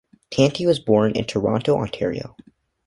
Tanti 0.31 0.65
was 0.65 0.79
born 0.79 1.11
in 1.11 1.25
Toronto, 1.25 1.77
Ontario. 1.77 2.35